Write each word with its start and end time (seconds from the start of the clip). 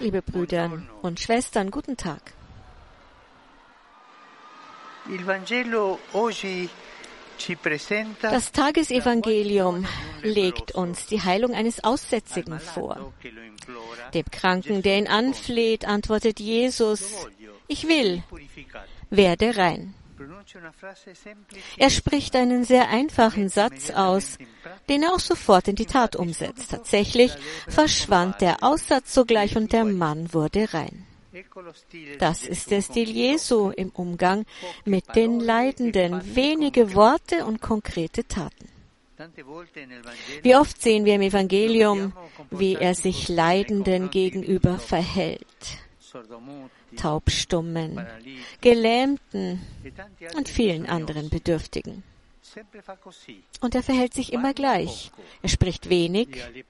Liebe 0.00 0.20
Brüder 0.20 0.82
und 1.00 1.20
Schwestern, 1.20 1.70
guten 1.70 1.96
Tag. 1.96 2.32
Das 8.20 8.52
Tagesevangelium 8.52 9.86
legt 10.22 10.72
uns 10.72 11.06
die 11.06 11.22
Heilung 11.22 11.54
eines 11.54 11.84
Aussätzigen 11.84 12.58
vor. 12.58 13.12
Dem 14.12 14.24
Kranken, 14.32 14.82
der 14.82 14.98
ihn 14.98 15.06
anfleht, 15.06 15.84
antwortet 15.84 16.40
Jesus, 16.40 17.28
ich 17.68 17.86
will, 17.86 18.24
werde 19.10 19.56
rein. 19.56 19.94
Er 21.76 21.90
spricht 21.90 22.36
einen 22.36 22.64
sehr 22.64 22.88
einfachen 22.88 23.48
Satz 23.48 23.90
aus, 23.90 24.38
den 24.88 25.02
er 25.02 25.14
auch 25.14 25.20
sofort 25.20 25.68
in 25.68 25.76
die 25.76 25.86
Tat 25.86 26.16
umsetzt. 26.16 26.70
Tatsächlich 26.70 27.32
verschwand 27.68 28.40
der 28.40 28.62
Aussatz 28.62 29.14
sogleich 29.14 29.56
und 29.56 29.72
der 29.72 29.84
Mann 29.84 30.32
wurde 30.32 30.72
rein. 30.72 31.06
Das 32.18 32.46
ist 32.46 32.70
der 32.70 32.82
Stil 32.82 33.08
Jesu 33.08 33.70
im 33.70 33.88
Umgang 33.90 34.44
mit 34.84 35.14
den 35.14 35.40
Leidenden. 35.40 36.20
Wenige 36.34 36.94
Worte 36.94 37.46
und 37.46 37.62
konkrete 37.62 38.26
Taten. 38.26 38.68
Wie 40.42 40.56
oft 40.56 40.82
sehen 40.82 41.04
wir 41.04 41.14
im 41.14 41.22
Evangelium, 41.22 42.12
wie 42.50 42.74
er 42.74 42.94
sich 42.94 43.28
Leidenden 43.28 44.10
gegenüber 44.10 44.78
verhält. 44.78 45.46
Taubstummen, 46.96 48.06
Gelähmten 48.60 49.60
und 50.36 50.48
vielen 50.48 50.86
anderen 50.86 51.30
Bedürftigen. 51.30 52.02
Und 53.60 53.74
er 53.74 53.82
verhält 53.82 54.14
sich 54.14 54.32
immer 54.32 54.52
gleich. 54.52 55.10
Er 55.42 55.48
spricht 55.48 55.88
wenig 55.88 56.28
E 56.36 56.64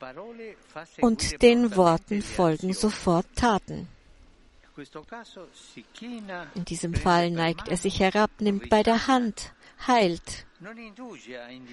und 1.01 1.43
den 1.43 1.77
Worten 1.77 2.23
folgen 2.23 2.73
sofort 2.73 3.27
Taten. 3.35 3.89
In 6.55 6.65
diesem 6.65 6.95
Fall 6.95 7.31
neigt 7.31 7.69
er 7.69 7.77
sich 7.77 8.01
herab, 8.01 8.31
nimmt 8.39 8.71
bei 8.71 8.83
der 8.83 9.07
Hand, 9.07 9.53
heilt. 9.87 10.47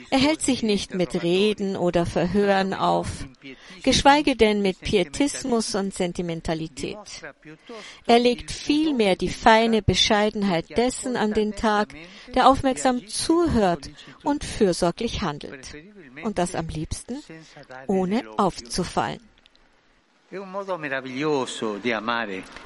Er 0.09 0.19
hält 0.19 0.41
sich 0.41 0.63
nicht 0.63 0.95
mit 0.95 1.21
Reden 1.21 1.75
oder 1.75 2.07
Verhören 2.07 2.73
auf, 2.73 3.25
geschweige 3.83 4.35
denn 4.35 4.63
mit 4.63 4.81
Pietismus 4.81 5.75
und 5.75 5.93
Sentimentalität. 5.93 6.97
Er 8.07 8.19
legt 8.19 8.49
vielmehr 8.49 9.15
die 9.15 9.29
feine 9.29 9.83
Bescheidenheit 9.83 10.75
dessen 10.75 11.15
an 11.15 11.33
den 11.33 11.55
Tag, 11.55 11.93
der 12.33 12.49
aufmerksam 12.49 13.07
zuhört 13.07 13.91
und 14.23 14.43
fürsorglich 14.43 15.21
handelt. 15.21 15.67
Und 16.23 16.39
das 16.39 16.55
am 16.55 16.67
liebsten, 16.67 17.21
ohne 17.87 18.23
aufzufallen. 18.37 19.21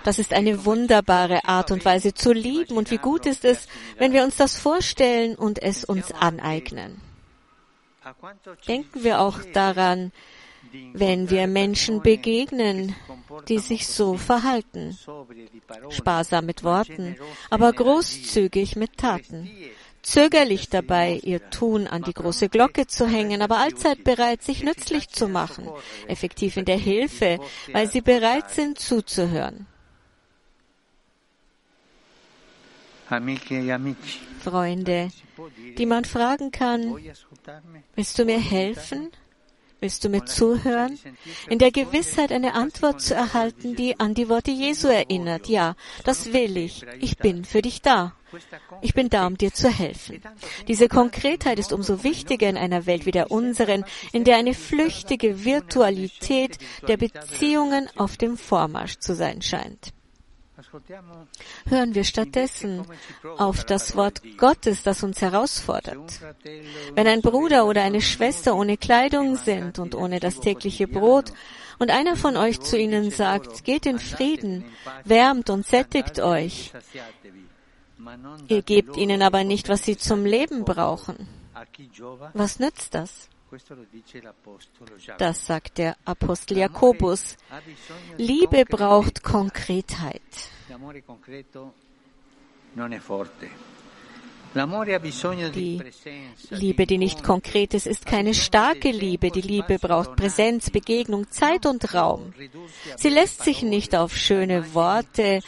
Das 0.03 0.19
ist 0.19 0.33
eine 0.33 0.65
wunderbare 0.65 1.45
Art 1.45 1.71
und 1.71 1.85
Weise 1.85 2.13
zu 2.13 2.33
lieben 2.33 2.75
und 2.75 2.91
wie 2.91 2.97
gut 2.97 3.25
ist 3.25 3.45
es, 3.45 3.67
wenn 3.97 4.11
wir 4.11 4.23
uns 4.23 4.35
das 4.35 4.57
vorstellen 4.59 5.35
und 5.35 5.61
es 5.61 5.85
uns 5.85 6.11
aneignen. 6.11 6.99
Denken 8.67 9.03
wir 9.03 9.21
auch 9.21 9.39
daran, 9.53 10.11
wenn 10.93 11.29
wir 11.29 11.47
Menschen 11.47 12.01
begegnen, 12.01 12.95
die 13.47 13.59
sich 13.59 13.87
so 13.87 14.17
verhalten, 14.17 14.97
sparsam 15.89 16.45
mit 16.45 16.63
Worten, 16.63 17.15
aber 17.49 17.71
großzügig 17.71 18.75
mit 18.75 18.97
Taten, 18.97 19.49
zögerlich 20.03 20.69
dabei, 20.69 21.19
ihr 21.23 21.49
Tun 21.49 21.87
an 21.87 22.03
die 22.03 22.13
große 22.13 22.49
Glocke 22.49 22.85
zu 22.87 23.07
hängen, 23.07 23.41
aber 23.41 23.57
allzeit 23.57 24.03
bereit, 24.03 24.43
sich 24.43 24.63
nützlich 24.63 25.09
zu 25.09 25.27
machen, 25.27 25.67
effektiv 26.07 26.57
in 26.57 26.65
der 26.65 26.77
Hilfe, 26.77 27.39
weil 27.71 27.89
sie 27.89 28.01
bereit 28.01 28.51
sind 28.51 28.79
zuzuhören. 28.79 29.65
E 33.09 33.95
Freunde, 34.39 35.11
die 35.77 35.85
man 35.85 36.05
fragen 36.05 36.51
kann, 36.51 36.97
willst 37.95 38.17
du 38.17 38.25
mir 38.25 38.39
helfen? 38.39 39.11
Willst 39.83 40.05
du 40.05 40.07
mir 40.07 40.23
zuhören? 40.23 40.97
In 41.49 41.59
der 41.59 41.69
Gewissheit, 41.69 42.31
eine 42.31 42.53
Antwort 42.53 43.01
zu 43.01 43.15
erhalten, 43.15 43.75
die 43.75 43.99
an 43.99 44.13
die 44.13 44.29
Worte 44.29 44.49
Jesu 44.49 44.87
erinnert. 44.87 45.49
Ja, 45.49 45.75
das 46.05 46.31
will 46.31 46.55
ich. 46.55 46.85
Ich 47.01 47.17
bin 47.17 47.43
für 47.43 47.61
dich 47.61 47.81
da. 47.81 48.13
Ich 48.81 48.93
bin 48.93 49.09
da, 49.09 49.27
um 49.27 49.37
dir 49.37 49.53
zu 49.53 49.67
helfen. 49.69 50.21
Diese 50.69 50.87
Konkretheit 50.87 51.59
ist 51.59 51.73
umso 51.73 52.01
wichtiger 52.01 52.47
in 52.47 52.55
einer 52.55 52.85
Welt 52.85 53.05
wie 53.05 53.11
der 53.11 53.29
unseren, 53.29 53.83
in 54.13 54.23
der 54.23 54.37
eine 54.37 54.53
flüchtige 54.53 55.43
Virtualität 55.43 56.59
der 56.87 56.95
Beziehungen 56.95 57.89
auf 57.97 58.15
dem 58.15 58.37
Vormarsch 58.37 58.99
zu 58.99 59.13
sein 59.13 59.41
scheint. 59.41 59.91
Hören 61.67 61.95
wir 61.95 62.03
stattdessen 62.03 62.85
auf 63.37 63.63
das 63.63 63.95
Wort 63.95 64.21
Gottes, 64.37 64.83
das 64.83 65.03
uns 65.03 65.21
herausfordert. 65.21 66.19
Wenn 66.95 67.07
ein 67.07 67.21
Bruder 67.21 67.65
oder 67.65 67.83
eine 67.83 68.01
Schwester 68.01 68.55
ohne 68.55 68.77
Kleidung 68.77 69.35
sind 69.35 69.79
und 69.79 69.95
ohne 69.95 70.19
das 70.19 70.39
tägliche 70.39 70.87
Brot, 70.87 71.33
und 71.79 71.91
einer 71.91 72.15
von 72.15 72.37
euch 72.37 72.61
zu 72.61 72.77
ihnen 72.77 73.11
sagt, 73.11 73.63
geht 73.63 73.85
in 73.85 73.99
Frieden, 73.99 74.63
wärmt 75.03 75.49
und 75.49 75.65
sättigt 75.65 76.19
euch, 76.19 76.71
ihr 78.47 78.61
gebt 78.61 78.95
ihnen 78.95 79.21
aber 79.21 79.43
nicht, 79.43 79.69
was 79.69 79.83
sie 79.83 79.97
zum 79.97 80.25
Leben 80.25 80.65
brauchen. 80.65 81.27
Was 82.33 82.59
nützt 82.59 82.93
das? 82.93 83.29
Das 85.17 85.45
sagt 85.45 85.77
der 85.77 85.95
Apostel 86.05 86.57
Jakobus. 86.57 87.37
Liebe 88.17 88.65
braucht 88.65 89.23
Konkretheit. 89.23 90.21
L'amore 90.73 91.03
concreto 91.03 91.75
non 92.71 92.93
è 92.93 92.97
forte. 92.97 93.72
Die 94.55 95.81
Liebe, 96.51 96.85
di 96.85 96.93
die 96.93 96.97
nicht 96.99 97.23
konkret 97.23 97.73
ist, 97.73 97.87
ist 97.87 98.05
keine 98.05 98.35
starke 98.35 98.91
Liebe. 98.91 99.31
Die 99.31 99.41
Liebe 99.41 99.79
braucht 99.79 100.15
Präsenz, 100.15 100.69
Begegnung, 100.69 101.31
Zeit 101.31 101.65
und 101.65 101.93
Raum. 101.95 102.33
Sie 102.97 103.09
lässt 103.09 103.43
sich 103.43 103.63
nicht 103.63 103.95
auf 103.95 104.15
schöne 104.15 104.75
Worte 104.75 105.39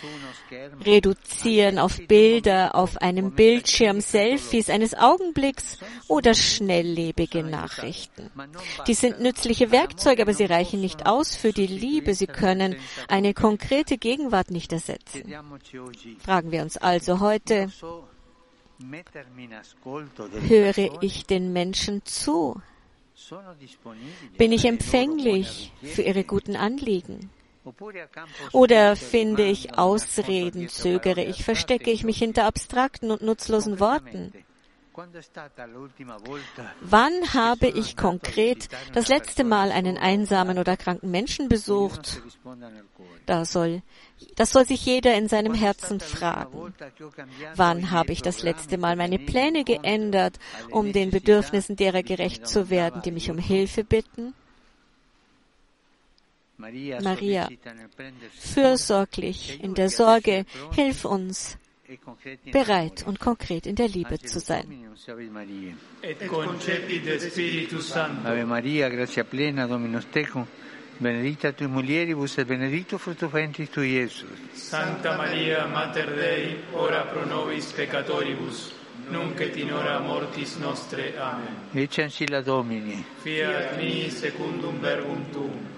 reduzieren, 0.84 1.78
auf 1.78 2.00
Bilder, 2.08 2.74
auf 2.74 2.98
einem 2.98 3.32
Bildschirm, 3.32 4.02
Selfies 4.02 4.70
eines 4.70 4.96
Augenblicks 4.96 5.78
oder 6.08 6.34
schnelllebige 6.34 7.44
Nachrichten. 7.44 8.32
Die 8.88 8.96
sind 8.96 9.20
nützliche 9.20 9.72
Werkzeuge, 9.72 10.24
aber 10.24 10.34
sie 10.34 10.46
reichen 10.46 10.82
nicht 10.82 11.06
aus 11.06 11.36
für 11.36 11.52
die 11.52 11.68
Liebe. 11.68 12.16
Sie 12.16 12.28
können 12.28 12.76
eine 13.08 13.36
konkrete 13.36 13.98
Gegenwart 13.98 14.50
nicht 14.50 14.74
ersetzen. 14.74 15.32
Fragen 16.20 16.52
wir 16.52 16.64
uns 16.64 16.78
also 16.78 17.20
heute, 17.20 17.70
höre 20.48 21.04
ich 21.04 21.26
den 21.26 21.54
Menschen 21.54 22.06
zu? 22.06 22.62
Bin 24.38 24.52
ich 24.52 24.66
empfänglich 24.66 25.72
für 25.82 26.02
ihre 26.02 26.24
guten 26.24 26.56
Anliegen? 26.56 27.30
Oder 28.52 28.96
finde 28.96 29.46
ich 29.46 29.78
Ausreden, 29.78 30.70
zögere 30.70 31.24
ich, 31.24 31.44
verstecke 31.44 31.92
ich 31.92 32.04
mich 32.04 32.18
hinter 32.18 32.46
abstrakten 32.46 33.12
und 33.12 33.22
nutzlosen 33.22 33.80
Worten? 33.80 34.34
Wann 36.82 37.34
habe 37.34 37.68
ich 37.68 37.98
konkret 37.98 38.70
das 38.94 39.08
letzte 39.10 39.44
Mal 39.44 39.72
einen 39.72 39.98
einsamen 39.98 40.58
oder 40.58 40.78
kranken 40.78 41.12
Menschen 41.12 41.50
besucht? 41.50 42.22
Da 43.26 43.46
soll, 43.46 43.82
das 44.36 44.52
soll 44.52 44.66
sich 44.66 44.86
jeder 44.86 45.16
in 45.16 45.28
seinem 45.28 45.54
Herzen 45.54 46.00
fragen. 46.00 46.74
Wann 47.56 47.92
habe 47.92 48.14
ich 48.14 48.22
das 48.22 48.44
letzte 48.44 48.78
Mal 48.78 48.96
meine 48.96 49.20
Pläne 49.20 49.64
geändert, 49.64 50.40
um 50.72 50.94
den 50.94 51.12
Bedürfnissen 51.12 51.76
derer 51.76 52.04
gerecht 52.04 52.48
zu 52.48 52.70
werden, 52.70 53.02
die 53.02 53.12
mich 53.12 53.30
um 53.30 53.38
Hilfe 53.38 53.84
bitten? 53.84 54.34
Maria, 56.58 57.50
Fürsorglich, 58.40 59.62
in 59.62 59.74
der 59.74 59.90
Sorge, 59.90 60.46
hilf 60.74 61.04
uns, 61.04 61.58
bereit 62.52 63.04
und 63.06 63.20
konkret 63.20 63.66
in 63.68 63.76
der 63.76 63.88
Liebe 63.88 64.20
zu 64.20 64.40
sein. 64.40 64.66
Ave 68.24 68.46
Maria. 68.46 68.90
grazia 68.90 69.24
plena, 69.24 69.68
Dominus 69.68 70.08
tecum, 70.12 70.48
benedicta 71.00 71.52
tui 71.52 71.68
mulieribus 71.68 72.38
et 72.38 72.48
benedictus 72.48 73.02
fructus 73.02 73.32
ventris 73.32 73.70
tui, 73.70 73.92
Iesus. 73.92 74.30
Sancta 74.54 75.16
Maria, 75.18 75.68
Mater 75.68 76.16
Dei, 76.16 76.58
ora 76.74 77.02
pro 77.04 77.26
nobis 77.26 77.72
peccatoribus, 77.74 78.74
nunc 79.10 79.40
et 79.40 79.56
in 79.58 79.72
hora 79.72 80.00
mortis 80.00 80.56
nostre. 80.56 81.14
Amen. 81.18 81.70
Ecce 81.74 82.04
ancilla 82.04 82.42
Domini. 82.42 83.04
Fiat 83.22 83.78
mi 83.78 84.10
secundum 84.10 84.80
verbum 84.80 85.30
tuum. 85.32 85.75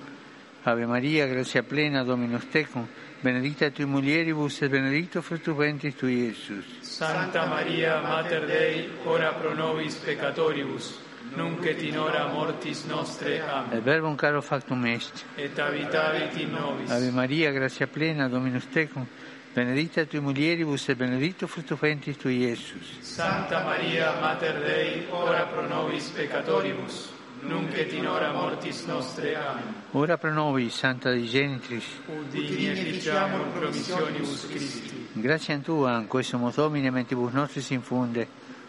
Ave 0.67 0.85
Maria, 0.85 1.25
grazia 1.27 1.63
plena, 1.63 2.03
Dominus 2.03 2.49
tecum, 2.49 2.85
benedicta 3.21 3.71
tui 3.71 3.85
mulieribus 3.85 4.61
et 4.61 4.69
benedictus 4.69 5.23
fructus 5.23 5.55
ventris 5.55 5.95
tui, 5.95 6.25
Iesus. 6.25 6.65
Sancta 6.81 7.45
Maria, 7.45 8.01
Mater 8.01 8.45
Dei, 8.45 8.89
ora 9.05 9.31
pro 9.31 9.53
nobis 9.53 9.95
peccatoribus, 9.95 10.99
nunc 11.37 11.65
et 11.65 11.81
in 11.83 11.97
hora 11.97 12.27
mortis 12.27 12.83
nostre. 12.83 13.39
Amen. 13.39 13.77
Il 13.77 13.81
Verbo 13.81 14.13
caro 14.15 14.41
factum 14.41 14.85
est. 14.87 15.23
Et 15.37 15.57
habitavit 15.57 16.35
in 16.35 16.51
nobis. 16.51 16.91
Ave 16.91 17.11
Maria, 17.11 17.53
grazia 17.53 17.87
plena, 17.87 18.27
Dominus 18.27 18.67
tecum, 18.67 19.07
benedicta 19.53 20.03
tui 20.03 20.19
mulieribus 20.19 20.89
e 20.89 20.95
benedictus 20.95 21.49
fructus 21.49 21.79
ventris 21.79 22.17
tui, 22.17 22.39
Iesus. 22.39 22.99
Santa 22.99 23.63
Maria, 23.63 24.19
Mater 24.19 24.61
Dei, 24.61 25.07
ora 25.11 25.45
pro 25.45 25.65
nobis 25.65 26.09
peccatoribus, 26.09 27.15
nunc 27.47 27.73
et 27.73 27.91
in 27.93 28.05
hora 28.05 28.31
mortis 28.31 28.85
nostre. 28.85 29.35
Amen. 29.35 29.73
Ora 29.91 30.17
pro 30.17 30.31
nobis, 30.31 30.75
Santa 30.75 31.11
Dei 31.11 31.27
Genitris, 31.27 31.85
Udini 32.07 32.67
et 32.67 32.83
diciamur 32.91 33.47
promissionibus 33.53 34.47
Christi. 34.47 35.07
gratia 35.13 35.57
tua, 35.59 35.97
in 35.97 36.07
questo 36.07 36.37
Domine, 36.55 36.91
mentibus 36.91 37.31
nostris 37.31 37.69
infunde, 37.71 38.27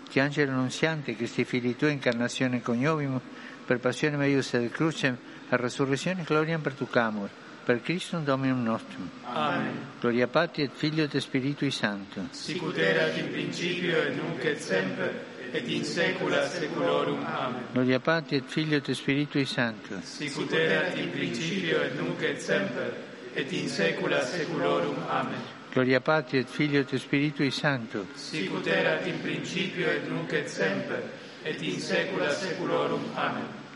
che 0.09 0.21
angelo 0.21 0.53
annunziante, 0.53 1.15
Christi 1.15 1.45
fili 1.45 1.77
tua 1.77 1.91
incarnazione 1.91 2.63
coniovimus, 2.63 3.23
per 3.67 3.79
passione 3.79 4.17
meius 4.17 4.55
et 4.55 4.71
crucem, 4.73 5.17
a 5.51 5.57
resurrezione 5.57 6.23
gloriam 6.23 6.61
pertucamur, 6.61 7.29
per 7.65 7.83
Christum 7.83 8.25
Dominum 8.25 8.63
nostrum. 8.63 9.11
Amen. 9.25 9.75
Gloria 10.01 10.27
Patri 10.27 10.63
et 10.63 10.71
Filio 10.73 11.05
et 11.05 11.17
Spiritui 11.19 11.71
Sancto. 11.71 12.29
Sicut 12.31 12.79
erat 12.79 13.19
in 13.19 13.31
principio 13.31 14.01
et 14.01 14.15
nunc 14.15 14.43
et 14.45 14.59
semper, 14.59 15.13
et 15.53 15.69
in 15.69 15.85
saecula 15.85 16.47
saeculorum. 16.47 17.25
Amen. 17.25 17.63
Gloria 17.73 18.01
Patri 18.01 18.37
et 18.37 18.45
Filio 18.47 18.77
et 18.79 18.95
Spiritui 18.95 19.45
Sancto. 19.47 20.01
Sicut 20.03 20.53
erat 20.53 20.97
in 20.97 21.11
principio 21.11 21.83
et 21.83 21.95
nunc 21.95 22.23
et 22.23 22.41
semper, 22.41 22.93
et 23.35 23.53
in 23.53 23.69
saecula 23.69 24.25
saeculorum. 24.25 24.97
Amen. 25.09 25.41
Gloria 25.73 26.01
Patri 26.01 26.39
et 26.39 26.49
Filio 26.49 26.81
et 26.81 26.99
Spiritui 26.99 27.51
Sancto. 27.51 28.07
Sicut 28.15 28.67
erat 28.67 29.07
in 29.07 29.21
principio 29.21 29.87
et 29.89 30.09
nunc 30.09 30.33
et 30.33 30.49
semper, 30.49 31.03
et 31.45 31.63
in 31.63 31.81
saecula 31.81 32.33
saeculorum. 32.33 33.05
Amen. 33.17 33.68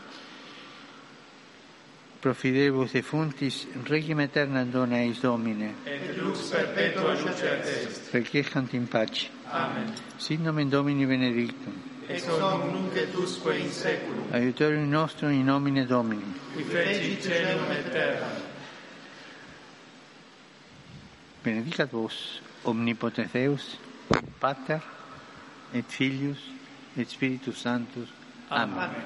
Profidebus 2.23 2.93
defuntis, 2.93 3.67
regim 3.89 4.19
aeternam 4.23 4.69
dona 4.71 5.01
eis 5.03 5.19
Domine, 5.21 5.73
Et 5.85 6.15
lux 6.17 6.51
perpetua 6.51 7.15
lucet 7.15 7.65
est. 7.67 8.13
requiescant 8.13 8.73
in 8.73 8.85
pace. 8.87 9.29
Amen. 9.51 9.91
Sit 10.17 10.39
nomen 10.39 10.69
Domini 10.69 11.05
benedictum. 11.05 11.73
Ex 12.07 12.25
hoc 12.29 12.63
nunc 12.71 12.95
et 12.95 13.13
usque 13.15 13.53
in 13.59 13.69
saeculum, 13.69 14.31
Aiutorium 14.31 14.89
nostrum 14.89 15.31
in 15.31 15.43
nomine 15.45 15.85
Domini. 15.85 16.23
qui 16.55 16.63
feci 16.63 17.17
celum 17.21 17.69
et 17.71 17.91
terra. 17.91 18.27
Benedicat 21.43 21.91
vos, 21.91 22.39
omnipotens 22.63 23.27
Deus, 23.33 23.77
Pater, 24.39 24.79
et 25.73 25.83
Filius, 25.89 26.39
et 26.97 27.09
Spiritus 27.09 27.57
Sanctus. 27.57 28.07
Amen. 28.49 28.77
Amen. 28.77 29.01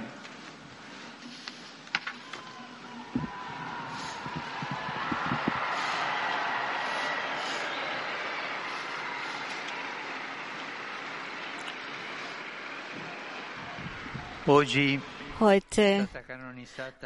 Heute 14.48 16.08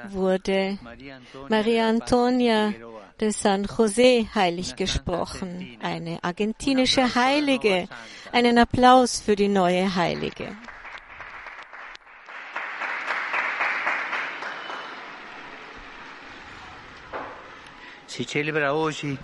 wurde 0.09 0.77
Maria 1.49 1.89
Antonia, 1.89 2.73
de 3.19 3.31
San 3.31 3.65
José 3.65 4.27
heilig 4.35 4.75
gesprochen, 4.75 5.77
eine 5.81 6.23
argentinische 6.23 7.15
Heilige. 7.15 7.87
Einen 8.31 8.59
Applaus 8.59 9.19
für 9.19 9.35
die 9.35 9.47
neue 9.47 9.95
Heilige. 9.95 10.55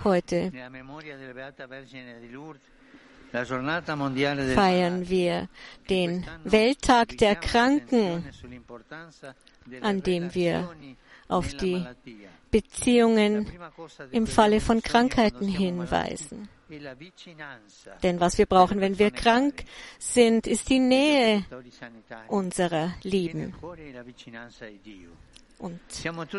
Heute 0.03 0.51
feiern 3.45 5.09
wir 5.09 5.49
den 5.89 6.25
Welttag 6.43 7.17
der 7.17 7.35
Kranken, 7.35 8.23
an 9.81 10.01
dem 10.01 10.33
wir 10.33 10.69
auf 11.27 11.53
die 11.53 11.85
Beziehungen 12.51 13.47
im 14.11 14.27
Falle 14.27 14.61
von 14.61 14.81
Krankheiten 14.81 15.47
hinweisen. 15.47 16.49
Denn 18.03 18.19
was 18.19 18.37
wir 18.37 18.45
brauchen, 18.45 18.81
wenn 18.81 18.99
wir 18.99 19.11
krank 19.11 19.63
sind, 19.99 20.47
ist 20.47 20.69
die 20.69 20.79
Nähe 20.79 21.45
unserer 22.27 22.93
Lieben. 23.03 23.53
und 25.59 25.79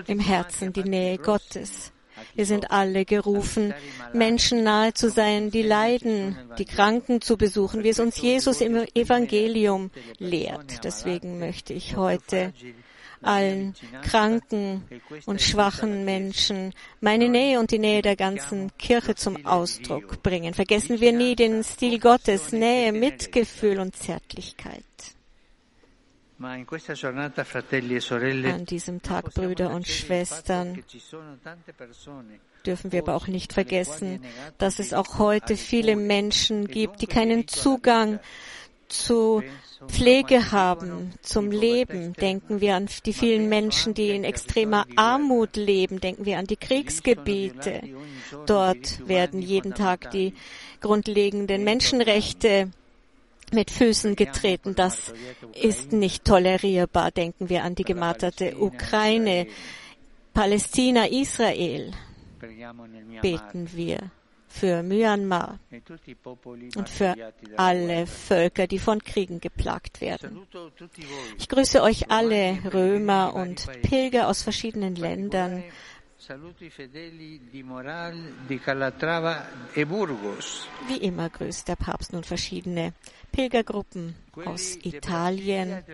im 0.07 0.21
Herzen 0.21 0.73
die 0.73 0.85
Nähe 0.85 1.19
Gottes. 1.19 1.93
Wir 2.35 2.47
sind 2.47 2.71
alle 2.71 3.05
gerufen, 3.05 3.75
Menschen 4.13 4.63
nahe 4.63 4.95
zu 4.95 5.11
sein, 5.11 5.51
die 5.51 5.63
leiden, 5.63 6.37
die 6.59 6.65
Kranken 6.65 7.21
zu 7.21 7.37
besuchen, 7.37 7.85
wie 7.85 7.91
es 7.91 8.01
uns 8.01 8.21
Jesus 8.21 8.61
im 8.61 8.77
Evangelium 8.95 9.91
lehrt. 10.19 10.85
Deswegen 10.85 11.39
möchte 11.39 11.73
ich 11.73 11.97
heute 11.97 12.53
allen 13.23 13.75
kranken 14.03 14.85
und 15.27 15.43
schwachen 15.43 16.05
Menschen 16.05 16.73
meine 17.01 17.29
Nähe 17.29 17.59
und 17.59 17.71
die 17.71 17.79
Nähe 17.79 18.03
der 18.03 18.17
ganzen 18.17 18.71
Kirche 18.79 19.15
zum 19.15 19.45
Ausdruck 19.45 20.23
bringen. 20.23 20.55
Vergessen 20.55 21.01
wir 21.01 21.13
nie 21.13 21.35
den 21.35 21.65
Stil 21.65 21.99
Gottes, 21.99 22.53
Nähe, 22.53 22.93
Mitgefühl 22.93 23.81
und 23.81 23.97
Zärtlichkeit. 23.97 24.85
An 26.41 26.65
diesem 28.67 29.03
Tag, 29.03 29.35
Brüder 29.35 29.71
und 29.71 29.89
Schwestern, 29.89 30.85
dürfen 32.65 32.93
wir 32.93 33.03
aber 33.03 33.17
auch 33.17 33.27
nicht 33.27 33.53
vergessen, 33.53 34.25
dass 34.57 34.79
es 34.79 34.93
auch 34.95 35.19
heute 35.19 35.57
viele 35.57 35.97
Menschen 35.97 36.69
gibt, 36.69 37.03
die 37.03 37.07
keinen 37.07 37.49
Zugang 37.49 38.21
zu 38.89 39.43
Pflege 39.87 40.51
haben, 40.51 41.13
zum 41.23 41.51
Leben. 41.51 42.13
Denken 42.15 42.61
wir 42.61 42.77
an 42.77 42.89
die 43.05 43.13
vielen 43.13 43.49
Menschen, 43.49 43.95
die 43.95 44.11
in 44.11 44.25
extremer 44.25 44.87
Armut 44.97 45.57
leben. 45.57 46.01
Denken 46.01 46.25
wir 46.25 46.39
an 46.39 46.47
die 46.47 46.57
Kriegsgebiete. 46.57 47.83
Dort 48.47 49.07
werden 49.09 49.41
jeden 49.43 49.75
Tag 49.75 50.11
die 50.11 50.35
grundlegenden 50.81 51.65
Menschenrechte 51.65 52.71
mit 53.53 53.71
Füßen 53.71 54.17
getreten. 54.17 54.75
Das 54.75 55.13
ist 55.55 55.93
nicht 55.93 56.25
tolerierbar. 56.25 57.11
Denken 57.11 57.49
wir 57.49 57.65
an 57.65 57.75
die 57.75 57.85
gemarterte 57.85 58.57
Ukraine, 58.59 59.47
Palästina, 60.35 61.07
Israel. 61.07 61.93
Beten 63.21 63.69
wir 63.75 64.11
für 64.49 64.83
Myanmar 64.83 65.61
und 66.77 66.89
für 66.89 67.15
alle 67.57 68.07
Völker, 68.07 68.67
die 68.67 68.79
von 68.79 69.03
Kriegen 69.03 69.41
geplagt 69.41 70.01
werden. 70.01 70.47
Ich 71.39 71.49
grüße 71.49 71.83
euch 71.83 72.11
alle 72.11 72.59
Römer 72.73 73.35
und 73.35 73.67
Pilger 73.83 74.29
aus 74.29 74.43
verschiedenen 74.43 74.97
Ländern. 74.97 75.63
Wie 80.89 80.97
immer 80.97 81.29
grüßt 81.31 81.69
der 81.69 81.77
Papst 81.77 82.13
nun 82.13 82.25
verschiedene 82.25 82.93
Pilgergruppen 83.31 84.17
aus 84.45 84.77
Italien, 84.83 85.85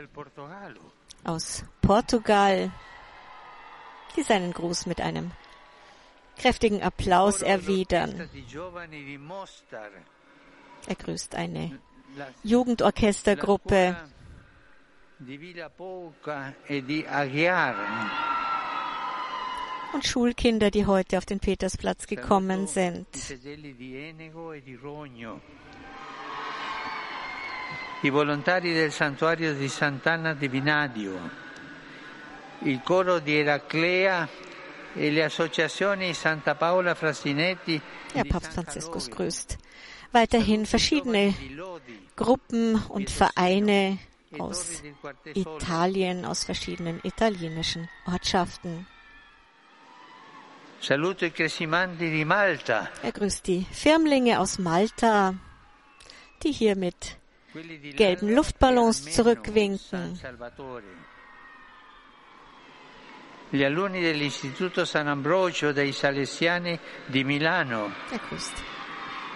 aus 1.24 1.64
Portugal, 1.82 2.72
die 4.16 4.22
seinen 4.22 4.52
Gruß 4.52 4.86
mit 4.86 5.00
einem 5.02 5.30
kräftigen 6.38 6.82
Applaus 6.82 7.42
erwidern. 7.42 8.28
Er 10.86 10.94
grüßt 10.94 11.34
eine 11.34 11.78
Jugendorchestergruppe 12.42 13.96
und 19.94 20.04
Schulkinder, 20.04 20.70
die 20.70 20.86
heute 20.86 21.18
auf 21.18 21.24
den 21.24 21.38
Petersplatz 21.38 22.06
gekommen 22.06 22.66
sind. 22.66 23.06
I 28.02 28.10
volontari 28.10 28.74
del 28.74 28.90
santuario 28.90 29.54
di 29.54 29.66
Sant'Anna 29.66 30.34
di 30.34 30.48
Vinadio, 30.48 31.18
il 32.64 32.82
coro 32.82 33.18
di 33.18 33.38
Eraclea 33.38 34.28
e 34.94 35.10
le 35.10 35.24
associazioni 35.24 36.12
Santa 36.12 36.54
Paola 36.54 36.94
Frasinetti. 36.94 37.80
Ja, 38.14 38.24
Papst 38.24 38.52
Franziskus 38.52 39.08
grüßt 39.08 39.56
weiterhin 40.14 40.64
verschiedene 40.64 41.34
Gruppen 42.16 42.76
und 42.88 43.10
Vereine 43.10 43.98
aus 44.38 44.82
Italien, 45.34 46.24
aus 46.24 46.44
verschiedenen 46.44 47.00
italienischen 47.02 47.88
Ortschaften. 48.06 48.86
Saluto 48.86 48.86
i 48.86 48.86
Cresimanti 48.86 48.92
di 48.94 49.12
Malta. 50.46 50.72
Er 53.02 53.12
grüßt 53.12 53.46
die 53.46 53.66
Firmlinge 53.72 54.38
aus 54.40 54.58
Malta, 54.58 55.34
die 56.42 56.52
hier 56.52 56.76
mit 56.76 57.16
gelben 57.96 58.34
Luftballons 58.34 59.10
zurückwinken. 59.12 60.18
Gli 63.52 63.64
alunni 63.64 64.00
dell'Istituto 64.00 64.84
San 64.84 65.06
Ambrogio 65.06 65.72
dei 65.72 65.92
Salesiani 65.92 66.78
di 67.06 67.22
Milano. 67.24 67.92
Er 68.10 68.18
grüßt. 68.18 68.52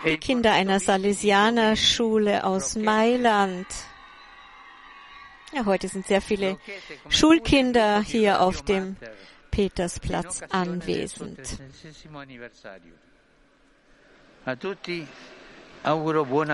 Die 0.04 0.18
Kinder 0.18 0.52
einer 0.52 0.80
Salesianerschule 0.80 2.44
aus 2.44 2.76
Mailand. 2.76 3.66
Ja, 5.52 5.64
heute 5.64 5.88
sind 5.88 6.06
sehr 6.06 6.20
viele 6.20 6.58
Schulkinder 7.08 8.02
hier 8.02 8.40
auf 8.40 8.62
dem 8.62 8.96
Petersplatz 9.58 10.42
anwesend. 10.50 11.58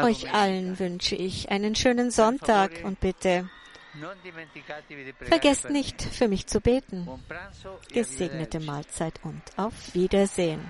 Euch 0.02 0.32
allen 0.32 0.78
wünsche 0.78 1.14
ich 1.14 1.50
einen 1.50 1.74
schönen 1.74 2.10
Sonntag 2.10 2.70
und 2.82 3.00
bitte 3.00 3.50
vergesst 5.20 5.68
nicht, 5.68 6.00
für 6.00 6.28
mich 6.28 6.46
zu 6.46 6.62
beten. 6.62 7.06
Gesegnete 7.92 8.60
Mahlzeit 8.60 9.20
und 9.22 9.42
auf 9.58 9.94
Wiedersehen. 9.94 10.62